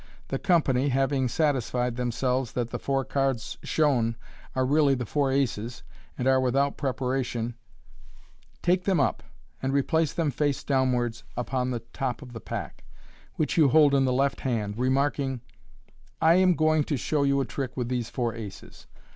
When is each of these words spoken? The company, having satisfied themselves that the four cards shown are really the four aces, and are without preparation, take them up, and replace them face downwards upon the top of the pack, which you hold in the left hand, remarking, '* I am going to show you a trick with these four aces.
The 0.29 0.39
company, 0.39 0.89
having 0.89 1.27
satisfied 1.27 1.95
themselves 1.95 2.53
that 2.53 2.71
the 2.71 2.79
four 2.79 3.05
cards 3.05 3.59
shown 3.61 4.15
are 4.55 4.65
really 4.65 4.95
the 4.95 5.05
four 5.05 5.31
aces, 5.31 5.83
and 6.17 6.27
are 6.27 6.39
without 6.41 6.75
preparation, 6.75 7.53
take 8.63 8.85
them 8.85 8.99
up, 8.99 9.21
and 9.61 9.71
replace 9.71 10.11
them 10.11 10.31
face 10.31 10.63
downwards 10.63 11.23
upon 11.37 11.69
the 11.69 11.81
top 11.93 12.23
of 12.23 12.33
the 12.33 12.41
pack, 12.41 12.83
which 13.35 13.57
you 13.59 13.69
hold 13.69 13.93
in 13.93 14.05
the 14.05 14.11
left 14.11 14.39
hand, 14.39 14.79
remarking, 14.79 15.41
'* 15.81 15.93
I 16.19 16.33
am 16.33 16.55
going 16.55 16.83
to 16.85 16.97
show 16.97 17.21
you 17.21 17.39
a 17.39 17.45
trick 17.45 17.77
with 17.77 17.87
these 17.87 18.09
four 18.09 18.33
aces. 18.33 18.87